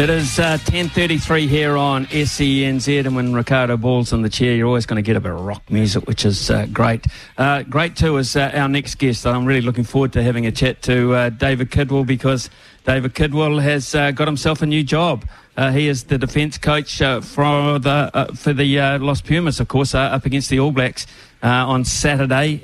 [0.00, 4.66] It is uh, 10.33 here on SENZ, and when Ricardo Ball's in the chair, you're
[4.66, 7.04] always going to get a bit of rock music, which is uh, great.
[7.36, 9.26] Uh, great, too, is uh, our next guest.
[9.26, 12.48] I'm really looking forward to having a chat to uh, David Kidwell because
[12.86, 15.26] David Kidwell has uh, got himself a new job.
[15.58, 20.48] he is the defence coach for the, for the Los Pumas, of course, up against
[20.48, 21.06] the All Blacks.
[21.42, 22.62] on Saturday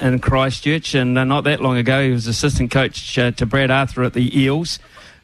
[0.00, 4.14] in Christchurch, and not that long ago, he was assistant coach to Brad Arthur at
[4.14, 4.78] the Eels.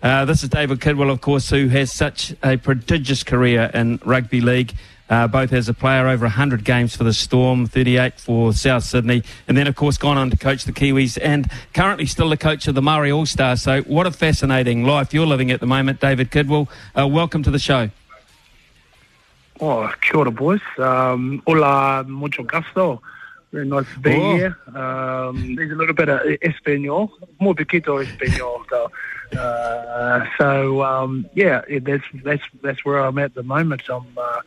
[0.04, 4.42] Uh, this is David Kidwell, of course, who has such a prodigious career in rugby
[4.42, 4.74] league.
[5.08, 9.22] Uh, both as a player, over 100 games for the Storm, 38 for South Sydney,
[9.48, 12.68] and then, of course, gone on to coach the Kiwis and currently still the coach
[12.68, 13.62] of the Māori All Stars.
[13.62, 16.68] So, what a fascinating life you're living at the moment, David Kidwell.
[16.98, 17.88] Uh, welcome to the show.
[19.58, 20.60] Oh, kia ora, boys.
[20.76, 23.00] Um, hola, mucho gusto.
[23.54, 24.34] Very nice to be oh.
[24.34, 24.58] here.
[24.74, 28.64] Um, there's a little bit of Espanol, more poquito Espanol.
[28.68, 28.90] So,
[29.38, 33.82] uh, so um, yeah, that's that's that's where I'm at the moment.
[33.88, 34.40] I'm, uh,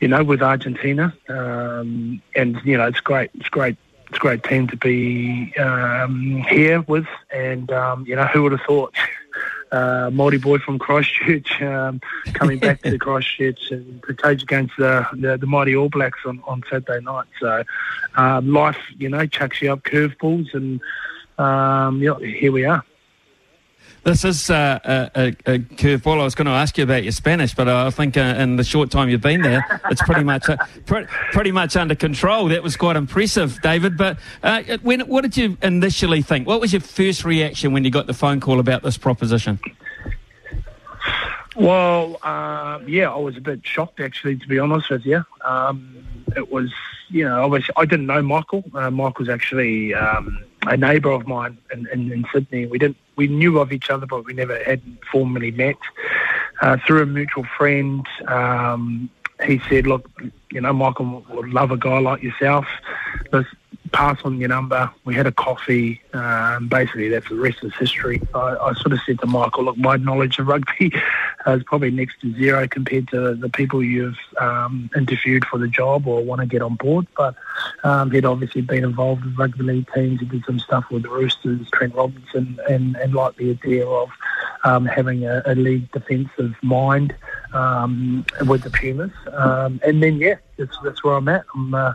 [0.00, 3.32] you know, with Argentina, um, and you know, it's great.
[3.34, 3.76] It's great.
[4.06, 8.52] It's a great team to be um, here with, and um, you know, who would
[8.52, 8.94] have thought?
[9.72, 12.00] uh, Māori boy from Christchurch um,
[12.32, 16.42] coming back to Christchurch and to coach against the, the, the mighty All Blacks on,
[16.46, 17.26] on Saturday night.
[17.40, 17.64] So
[18.16, 20.80] um, life, you know, chucks you up curveballs, and
[21.38, 22.84] um, yeah, here we are.
[24.02, 24.78] This is uh,
[25.14, 26.20] a, a, curveball.
[26.20, 28.64] I was going to ask you about your Spanish, but I think uh, in the
[28.64, 30.56] short time you've been there, it's pretty much uh,
[30.86, 32.48] pre- pretty much under control.
[32.48, 33.98] That was quite impressive, David.
[33.98, 36.46] But uh, when, what did you initially think?
[36.46, 39.60] What was your first reaction when you got the phone call about this proposition?
[41.56, 45.22] Well, um, yeah, I was a bit shocked actually, to be honest with you.
[45.44, 45.99] Um,
[46.36, 46.72] it was,
[47.08, 48.64] you know, obviously I didn't know Michael.
[48.74, 52.66] Uh, Michael's actually um, a neighbour of mine in, in, in, Sydney.
[52.66, 55.76] We didn't, we knew of each other, but we never had formally met.
[56.60, 59.08] Uh, through a mutual friend, um,
[59.42, 60.10] he said, "Look,
[60.52, 62.66] you know, Michael would love a guy like yourself.
[63.92, 64.90] Pass on your number.
[65.04, 66.00] We had a coffee.
[66.12, 68.20] Um, basically, that's the rest is history.
[68.34, 70.92] I, I, sort of said to Michael, look, my knowledge of rugby
[71.46, 76.06] is probably next to zero compared to the people you've um, interviewed for the job
[76.06, 77.06] or want to get on board.
[77.16, 77.34] But
[77.84, 80.20] um, he'd obviously been involved with rugby league teams.
[80.20, 84.10] He did some stuff with the Roosters, Trent Robinson, and, and like the idea of
[84.64, 87.14] um, having a, a league defensive mind
[87.52, 89.12] um, with the Pumas.
[89.32, 91.44] Um, and then, yeah, that's, that's where I'm at.
[91.54, 91.92] I'm uh,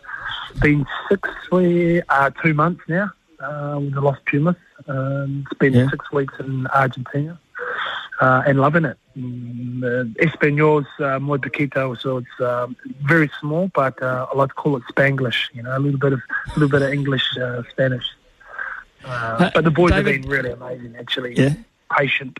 [0.60, 4.56] been six uh, two months now uh, with the Los Pumas.
[4.88, 5.90] Um, it's been yeah.
[5.90, 7.40] six weeks in Argentina.
[8.22, 8.98] Uh, and loving it.
[9.18, 14.50] Mm, uh, Espanol's uh, muy poquito, so it's um, very small, but uh, I like
[14.50, 15.54] to call it Spanglish.
[15.54, 18.06] You know, a little bit of a little bit of English, uh, Spanish.
[19.04, 21.36] Uh, but the boys David, have been really amazing, actually.
[21.36, 21.56] Yeah.
[21.92, 22.40] Patient.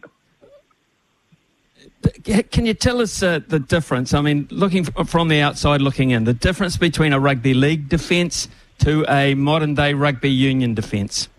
[2.24, 4.14] Can you tell us uh, the difference?
[4.14, 8.48] I mean, looking from the outside looking in, the difference between a rugby league defence
[8.80, 11.30] to a modern day rugby union defence?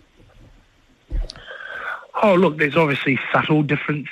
[2.23, 4.09] Oh, look, there's obviously subtle difference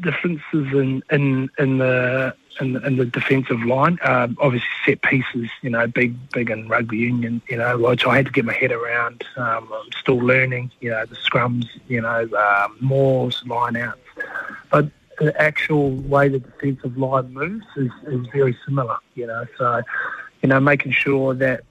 [0.00, 3.98] differences in in, in the in, in the defensive line.
[4.02, 8.16] Um, obviously, set pieces, you know, big big in rugby union, you know, which I
[8.16, 9.24] had to get my head around.
[9.36, 13.98] Um, I'm still learning, you know, the scrums, you know, um, mauls, line outs,
[14.70, 14.88] but
[15.18, 19.46] the actual way the defensive line moves is, is very similar, you know.
[19.58, 19.82] So,
[20.42, 21.64] you know, making sure that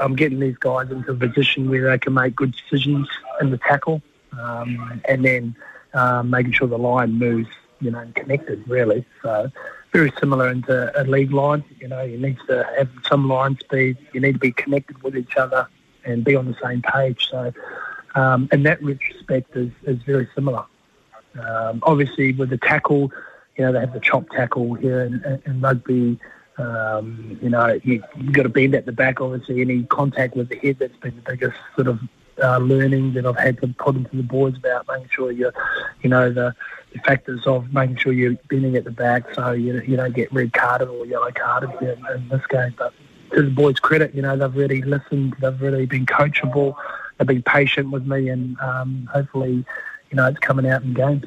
[0.00, 3.08] I'm getting these guys into a position where they can make good decisions
[3.40, 4.02] in the tackle,
[4.38, 5.56] um, and then
[5.94, 7.48] um, making sure the line moves,
[7.80, 9.04] you know, and connected really.
[9.22, 9.50] So,
[9.92, 11.64] very similar into a league line.
[11.80, 13.96] You know, you need to have some line speed.
[14.12, 15.66] You need to be connected with each other
[16.04, 17.28] and be on the same page.
[17.30, 17.52] So,
[18.14, 20.64] um, that respect is, is very similar.
[21.38, 23.12] Um, obviously, with the tackle,
[23.56, 26.18] you know, they have the chop tackle here in, in rugby.
[26.58, 29.20] Um, you know, you, you've got to bend at the back.
[29.20, 32.00] Obviously, any contact with the head, that's been the biggest sort of
[32.42, 35.50] uh, learning that I've had to put into the boards about making sure you,
[36.02, 36.54] you know, the,
[36.92, 40.32] the factors of making sure you're bending at the back so you, you don't get
[40.32, 42.74] red carded or yellow carded here in, in this game.
[42.76, 42.92] But
[43.34, 46.74] to the boys' credit, you know, they've really listened, they've really been coachable,
[47.18, 49.64] they've been patient with me, and um, hopefully,
[50.10, 51.24] you know, it's coming out in games.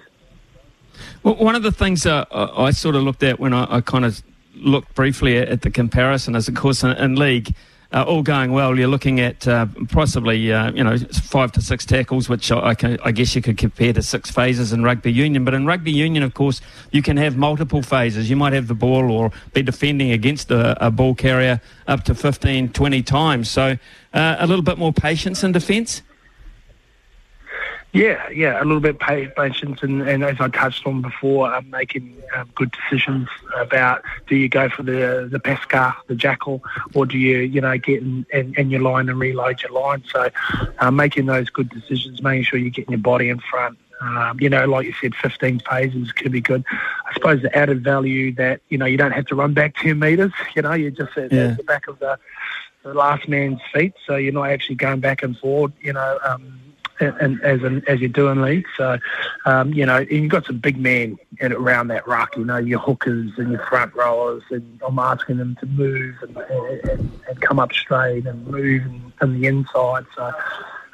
[1.23, 4.05] Well, one of the things uh, I sort of looked at when I, I kind
[4.05, 4.21] of
[4.55, 7.53] looked briefly at the comparison is, of course, in, in league,
[7.93, 11.85] uh, all going well, you're looking at uh, possibly uh, you know five to six
[11.85, 15.43] tackles, which I, can, I, guess you could compare to six phases in rugby union.
[15.43, 16.61] But in rugby union, of course,
[16.91, 18.29] you can have multiple phases.
[18.29, 22.15] You might have the ball or be defending against a, a ball carrier up to
[22.15, 23.49] 15, 20 times.
[23.49, 23.77] So
[24.13, 26.01] uh, a little bit more patience in defence.
[27.93, 32.15] Yeah, yeah, a little bit patience, and, and as I touched on before, um, making
[32.33, 33.27] um, good decisions
[33.57, 37.77] about do you go for the the pesca, the jackal, or do you you know
[37.77, 40.03] get in, in, in your line and reload your line?
[40.09, 40.29] So,
[40.79, 43.77] uh, making those good decisions, making sure you're getting your body in front.
[43.99, 46.63] Um, you know, like you said, 15 phases could be good.
[46.71, 49.99] I suppose the added value that you know you don't have to run back 10
[49.99, 50.31] meters.
[50.55, 51.47] You know, you're just at, yeah.
[51.47, 52.17] at the back of the
[52.83, 55.73] the last man's feet, so you're not actually going back and forward.
[55.81, 56.19] You know.
[56.23, 56.57] Um,
[57.01, 58.65] and, as as you're doing league.
[58.77, 58.97] So,
[59.45, 62.37] um, you know, and you've got some big men in, around that ruck.
[62.37, 66.37] You know, your hookers and your front rowers, and I'm asking them to move and,
[66.37, 68.83] and, and come up straight and move
[69.21, 70.05] on the inside.
[70.15, 70.31] So.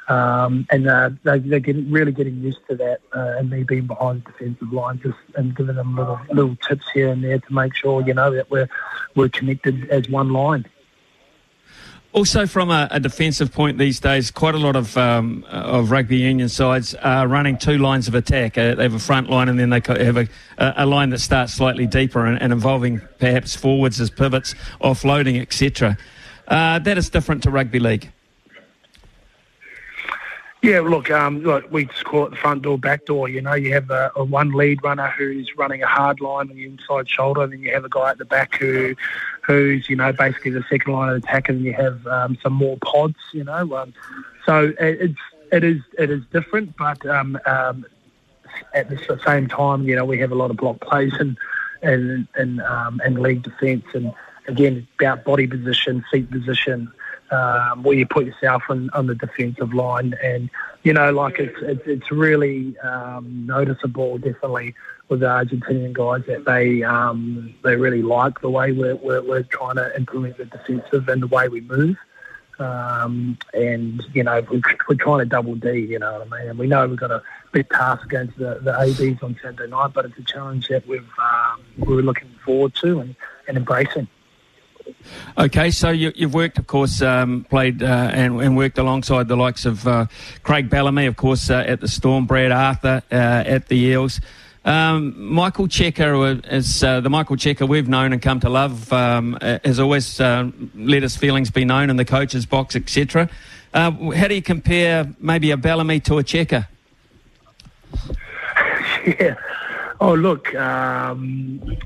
[0.08, 3.86] Um, and uh, they, they're getting, really getting used to that, uh, and me being
[3.86, 7.52] behind the defensive line, just and giving them little little tips here and there to
[7.52, 8.70] make sure you know that we're
[9.16, 10.64] we're connected as one line.
[12.18, 16.16] Also, from a, a, defensive point these days, quite a lot of um, of rugby
[16.16, 18.58] union sides are running two lines of attack.
[18.58, 20.26] Uh, they have a front line and then they have a,
[20.58, 25.96] a line that starts slightly deeper and, and involving perhaps forwards as pivots, offloading, etc.
[26.48, 28.10] Uh, that is different to rugby league.
[30.60, 33.28] Yeah, look, um, look, we just call it the front door, back door.
[33.28, 36.56] You know, you have a, a, one lead runner who's running a hard line on
[36.56, 38.96] the inside shoulder, and then you have a guy at the back who,
[39.42, 42.76] who's you know basically the second line of attack, and you have um, some more
[42.78, 43.18] pods.
[43.32, 43.94] You know, um,
[44.44, 45.20] so it's
[45.52, 47.86] it is it is different, but um, um,
[48.74, 51.38] at the same time, you know, we have a lot of block plays and
[51.82, 54.12] and and um, and league defence, and
[54.48, 56.92] again about body position, feet position
[57.30, 60.14] um, where you put yourself on, on the defensive line.
[60.22, 60.50] And,
[60.82, 64.74] you know, like it's, it's, it's really um, noticeable, definitely,
[65.08, 69.42] with the Argentinian guys that they um, they really like the way we're, we're, we're
[69.42, 71.96] trying to implement the defensive and the way we move.
[72.58, 76.50] Um, and, you know, we're, we're trying to double D, you know what I mean?
[76.50, 77.22] And we know we've got a
[77.52, 81.08] big task against the, the ABs on Saturday night, but it's a challenge that we've,
[81.18, 83.14] um, we're looking forward to and,
[83.46, 84.08] and embracing.
[85.36, 89.36] Okay, so you, have worked, of course, um, played uh, and, and, worked alongside the
[89.36, 90.06] likes of uh,
[90.42, 94.20] Craig Bellamy, of course, uh, at the Storm, Brad Arthur uh, at the Eels.
[94.64, 98.92] Um, Michael Cheika is uh, the Michael Cheika we've known and come to love.
[98.92, 103.30] Um, has always uh, let his feelings be known in the coach's box, etc.
[103.72, 106.66] how do you compare maybe a Bellamy to a Cheika?
[109.06, 109.36] Yeah.
[110.00, 110.54] Oh, look.
[110.54, 111.76] Um,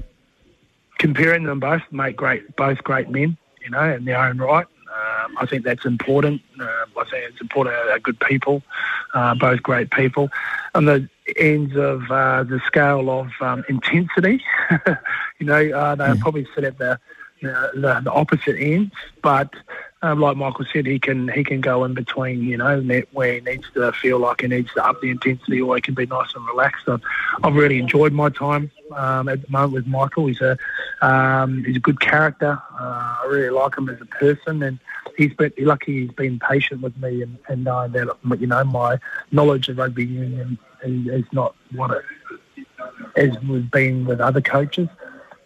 [1.02, 4.66] comparing them both make great, both great men, you know, in their own right.
[4.88, 6.40] Um, I think that's important.
[6.61, 8.62] Uh, I think it's important they're good people,
[9.12, 10.30] uh, both great people.
[10.76, 14.44] On the ends of uh, the scale of um, intensity,
[15.40, 17.00] you know, uh, they probably sit at the,
[17.40, 18.94] the, the opposite ends.
[19.23, 19.52] But
[20.02, 22.80] um, like Michael said, he can he can go in between, you know,
[23.12, 25.94] where he needs to feel like he needs to up the intensity, or he can
[25.94, 26.88] be nice and relaxed.
[26.88, 27.02] I've,
[27.44, 30.26] I've really enjoyed my time um, at the moment with Michael.
[30.26, 30.59] He's a
[31.02, 32.61] um, he's a good character.
[32.73, 34.80] Uh, I really like him as a person, and
[35.16, 36.02] he's been lucky.
[36.02, 38.09] He's been patient with me, and, and knowing that
[38.40, 38.99] you know my
[39.30, 42.04] knowledge of rugby union is, is not what it
[43.14, 43.37] has
[43.71, 44.88] been with other coaches.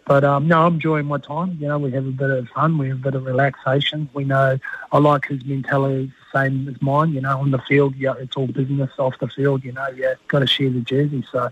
[0.07, 1.57] But um, no, I'm enjoying my time.
[1.59, 4.09] You know, we have a bit of fun, we have a bit of relaxation.
[4.13, 4.57] We know
[4.91, 7.11] I like his mentality the same as mine.
[7.11, 8.89] You know, on the field, yeah, it's all business.
[8.97, 11.25] Off the field, you know, yeah, got to share the jersey.
[11.29, 11.49] So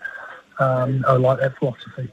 [0.60, 2.10] um, I like that philosophy.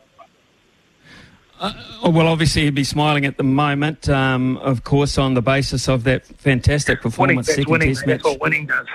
[1.61, 1.73] Uh,
[2.11, 6.03] well, obviously, he'd be smiling at the moment, um, of course, on the basis of
[6.03, 7.47] that fantastic performance.
[7.47, 8.17] Winning, second winning, test match.
[8.17, 8.87] That's what winning does.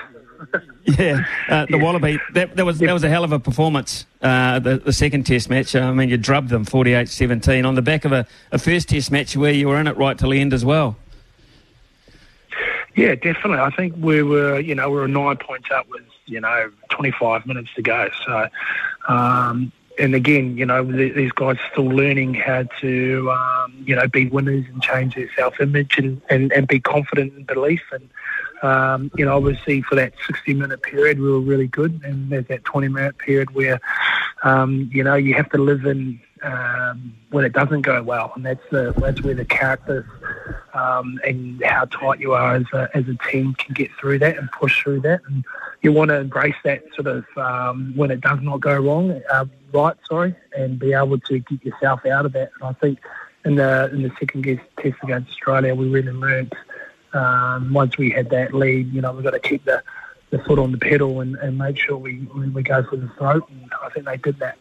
[0.84, 1.78] yeah, uh, the.
[1.78, 2.18] Wallaby.
[2.34, 4.06] That, that was that was a hell of a performance.
[4.22, 5.74] Uh, the, the second Test match.
[5.74, 9.36] I mean, you drubbed them 48-17 on the back of a, a first Test match
[9.36, 10.96] where you were in it right till the end as well.
[12.96, 13.58] Yeah, definitely.
[13.58, 17.46] I think we were, you know, we were nine points up with, you know, 25
[17.46, 18.08] minutes to go.
[18.26, 18.48] So,
[19.06, 24.08] um, and again, you know, these guys are still learning how to, um, you know,
[24.08, 27.82] be winners and change their self-image and, and, and be confident in belief.
[27.92, 28.08] And,
[28.62, 32.00] um, you know, obviously for that 60-minute period, we were really good.
[32.04, 33.80] And there's that 20-minute period where,
[34.42, 38.46] um, you know, you have to live in um, when it doesn't go well, and
[38.46, 40.06] that's the that's where the characters
[40.74, 44.38] um, and how tight you are as a as a team can get through that
[44.38, 45.44] and push through that, and
[45.82, 49.46] you want to embrace that sort of um, when it does not go wrong, uh,
[49.72, 49.96] right?
[50.08, 52.50] Sorry, and be able to get yourself out of that.
[52.60, 53.00] And I think
[53.44, 56.54] in the in the second test against Australia, we really learned
[57.12, 58.92] um, once we had that lead.
[58.92, 59.82] You know, we've got to keep the
[60.30, 62.18] the foot on the pedal and, and make sure we,
[62.52, 63.48] we go for the throat.
[63.48, 64.58] And I think they did that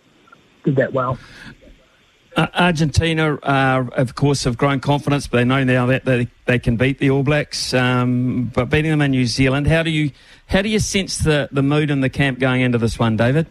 [0.64, 1.18] did that well.
[2.36, 6.60] Uh, Argentina, uh, of course, have grown confidence, but they know now that they, they
[6.60, 7.74] can beat the All Blacks.
[7.74, 10.12] Um, but beating them in New Zealand, how do you
[10.46, 13.48] how do you sense the, the mood in the camp going into this one, David?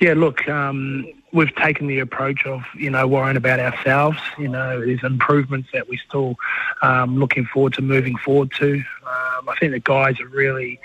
[0.00, 4.18] Yeah, look, um, we've taken the approach of you know worrying about ourselves.
[4.38, 6.36] You know, there's improvements that we're still
[6.82, 8.74] um, looking forward to moving forward to.
[8.74, 10.78] Um, I think the guys have really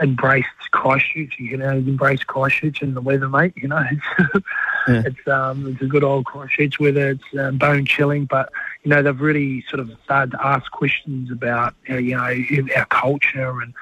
[0.00, 1.38] embraced Christchurch.
[1.38, 3.54] You know, embraced Christchurch and the weather, mate.
[3.56, 4.44] You know, it's
[4.88, 5.02] yeah.
[5.04, 7.10] it's um, it's a good old Christchurch weather.
[7.10, 8.50] It's um, bone chilling, but
[8.84, 13.60] you know they've really sort of started to ask questions about you know our culture
[13.60, 13.74] and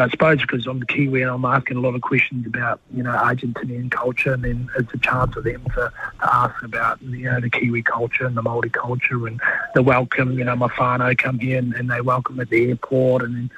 [0.00, 3.02] I suppose because I'm the Kiwi and I'm asking a lot of questions about you
[3.02, 7.30] know Argentinian culture, and then it's a chance for them to, to ask about you
[7.30, 9.40] know the Kiwi culture and the Maori culture and
[9.74, 10.38] the welcome.
[10.38, 13.50] You know, my whānau come here and, and they welcome at the airport, and then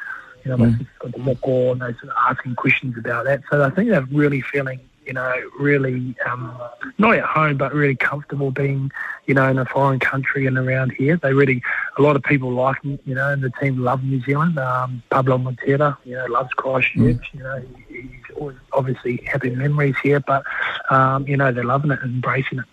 [0.45, 0.79] you know my mm.
[0.79, 3.43] sister's got the moko, and they sort of asking questions about that.
[3.51, 4.81] So I think they're really feeling
[5.11, 6.57] you know, really um,
[6.99, 8.93] not at home, but really comfortable being,
[9.27, 11.17] you know, in a foreign country and around here.
[11.17, 11.65] They really,
[11.99, 14.57] a lot of people like, you know, and the team love New Zealand.
[14.57, 16.93] Um, Pablo Matera, you know, loves Christchurch.
[16.95, 17.35] Mm.
[17.35, 20.45] You know, he's always obviously having memories here, but,
[20.91, 22.65] um, you know, they're loving it and embracing it.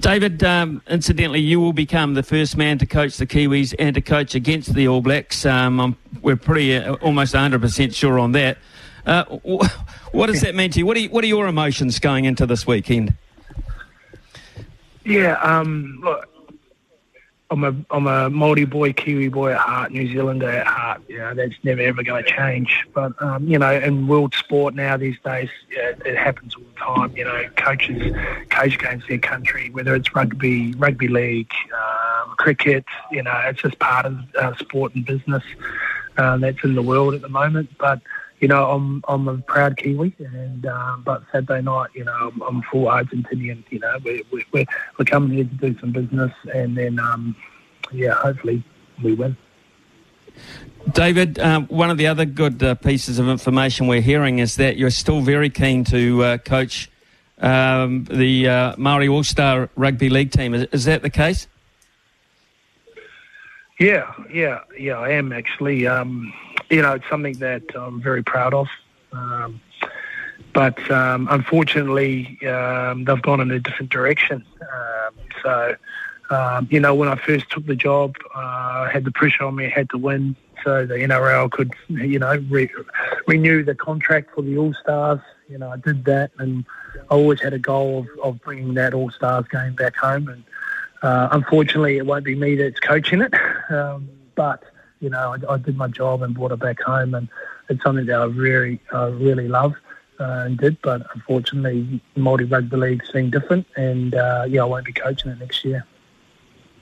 [0.00, 4.00] David, um, incidentally, you will become the first man to coach the Kiwis and to
[4.00, 5.46] coach against the All Blacks.
[5.46, 8.58] Um, we're pretty uh, almost 100% sure on that.
[9.06, 9.24] Uh,
[10.12, 10.86] what does that mean to you?
[10.86, 13.14] What are, what are your emotions going into this weekend?
[15.04, 16.28] Yeah, um, look,
[17.50, 21.02] I'm a I'm a Māori boy, Kiwi boy at heart, New Zealander at heart.
[21.08, 22.86] You know, that's never ever going to change.
[22.94, 26.80] But um, you know, in world sport now these days, yeah, it happens all the
[26.80, 27.16] time.
[27.16, 28.16] You know, coaches
[28.48, 32.86] coach games their country, whether it's rugby, rugby league, um, cricket.
[33.12, 35.44] You know, it's just part of uh, sport and business
[36.16, 37.70] uh, that's in the world at the moment.
[37.78, 38.00] But
[38.44, 42.42] you know, I'm I'm a proud Kiwi, and um, but Saturday night, you know, I'm,
[42.42, 43.64] I'm full Argentinian.
[43.70, 44.20] You know, we're,
[44.52, 44.66] we're
[44.98, 47.34] we're coming here to do some business, and then um,
[47.90, 48.62] yeah, hopefully
[49.02, 49.34] we win.
[50.92, 54.76] David, um, one of the other good uh, pieces of information we're hearing is that
[54.76, 56.90] you're still very keen to uh, coach
[57.38, 60.52] um, the uh, Maori All Star Rugby League team.
[60.52, 61.48] Is, is, that the case?
[63.80, 64.98] Yeah, yeah, yeah.
[64.98, 65.86] I am actually.
[65.86, 66.34] Um,
[66.74, 68.68] you know, it's something that I'm very proud of.
[69.12, 69.60] Um,
[70.52, 74.44] but um, unfortunately, um, they've gone in a different direction.
[74.60, 75.76] Um, so,
[76.30, 79.54] um, you know, when I first took the job, uh, I had the pressure on
[79.54, 79.66] me.
[79.66, 82.70] I had to win so the NRL could, you know, re-
[83.28, 85.20] renew the contract for the All Stars.
[85.48, 86.64] You know, I did that, and
[86.96, 90.28] I always had a goal of, of bringing that All Stars game back home.
[90.28, 90.44] And
[91.02, 93.34] uh, unfortunately, it won't be me that's coaching it,
[93.70, 94.64] um, but
[95.00, 97.28] you know, I, I, did my job and brought it back home, and
[97.68, 99.74] it's something that I really, uh, really love
[100.20, 100.80] uh, and did.
[100.82, 105.38] But unfortunately, Māori Rugby League's been different, and uh, yeah, I won't be coaching it
[105.38, 105.84] next year.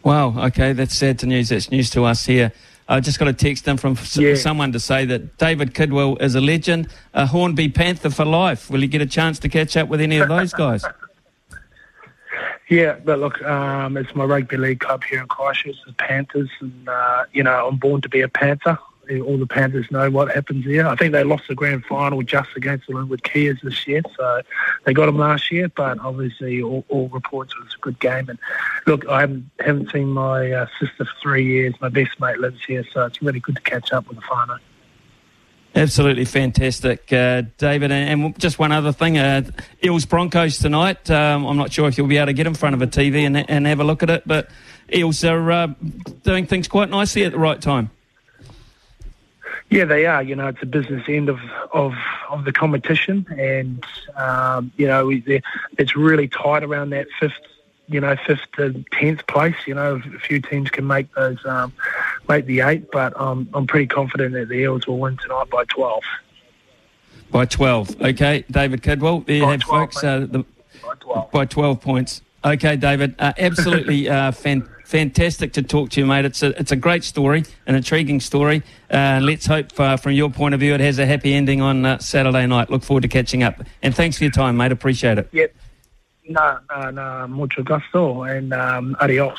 [0.03, 0.47] Wow.
[0.47, 1.51] Okay, that's sad to news.
[1.51, 2.53] That's news to us here.
[2.89, 4.35] I just got a text in from yeah.
[4.35, 8.69] someone to say that David Kidwell is a legend, a Hornby Panther for life.
[8.69, 10.85] Will you get a chance to catch up with any of those guys?
[12.73, 16.89] Yeah, but look, um, it's my rugby league club here in Christchurch, the Panthers, and
[16.89, 18.79] uh, you know I'm born to be a Panther.
[19.27, 20.87] All the Panthers know what happens here.
[20.87, 24.41] I think they lost the grand final just against the Linwood Keas this year, so
[24.85, 25.69] they got them last year.
[25.69, 28.31] But obviously, all, all reports it was a good game.
[28.31, 28.39] And
[28.87, 31.75] look, I haven't, seen my uh, sister for three years.
[31.83, 34.59] My best mate lives here, so it's really good to catch up with the whānau.
[35.75, 37.91] Absolutely fantastic, uh, David.
[37.93, 39.43] And, and, just one other thing, uh,
[39.83, 41.11] Eels Broncos tonight.
[41.11, 43.21] Um, I'm not sure if you'll be able to get in front of a TV
[43.21, 44.51] and, and have a look at it, but
[44.95, 45.67] Eels are uh,
[46.25, 47.91] doing things quite nicely at the right time.
[49.71, 50.23] Yeah, they are.
[50.23, 51.41] You know, it's a business end of
[51.73, 51.95] of,
[52.29, 53.83] of the competition, and
[54.17, 55.11] um, you know,
[55.79, 57.33] it's really tight around that fifth
[57.89, 59.57] you know, fifth to tenth place.
[59.67, 61.73] You know, a few teams can make those um,
[62.29, 65.65] make the eight, but um, I'm pretty confident that the Eels will win tonight by
[65.65, 66.03] 12.
[67.31, 68.01] By 12.
[68.03, 69.25] Okay, David Kidwell.
[69.27, 70.05] There you have, 12, folks.
[70.05, 70.45] Uh, the,
[70.83, 71.31] By 12.
[71.31, 72.23] by 12 points.
[72.45, 73.15] Okay, David.
[73.19, 76.25] Uh, absolutely uh, fan- fantastic to talk to you, mate.
[76.25, 78.63] It's a, it's a great story, an intriguing story.
[78.91, 81.87] Uh, let's hope, uh, from your point of view, it has a happy ending on
[81.87, 82.69] uh, Saturday night.
[82.69, 83.63] Look forward to catching up.
[83.83, 84.73] And thanks for your time, mate.
[84.73, 85.29] Appreciate it.
[85.33, 85.55] Yep.
[86.29, 87.27] No, no, no.
[87.29, 89.39] Mucho gusto and um, adios.